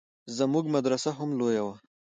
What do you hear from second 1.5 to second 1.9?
وه.